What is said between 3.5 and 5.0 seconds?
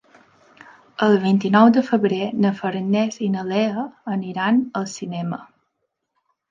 Lea aniran al